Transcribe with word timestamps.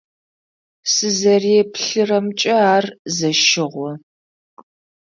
Сызэреплъырэмкӏэ 0.93 2.55
ар 2.75 2.85
зэщыгъо. 3.17 3.89